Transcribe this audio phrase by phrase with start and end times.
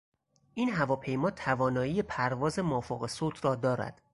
[0.53, 4.01] این هواپیما توانایی پرواز مافوق صوت را دارد.